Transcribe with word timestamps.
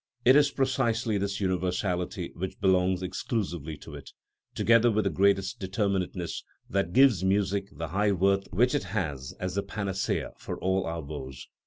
It 0.25 0.35
is 0.35 0.49
precisely 0.49 1.19
this 1.19 1.39
universality, 1.39 2.31
which 2.35 2.59
belongs 2.59 3.03
exclusively 3.03 3.77
to 3.77 3.93
it, 3.93 4.09
together 4.55 4.89
with 4.89 5.03
the 5.03 5.11
greatest 5.11 5.59
determinateness, 5.59 6.41
that 6.71 6.91
gives 6.91 7.23
music 7.23 7.67
the 7.77 7.89
high 7.89 8.11
worth 8.13 8.47
which 8.51 8.73
it 8.73 8.85
has 8.85 9.35
as 9.39 9.53
the 9.53 9.61
panacea 9.61 10.31
for 10.39 10.57
all 10.59 10.87
our 10.87 11.03
woes. 11.03 11.47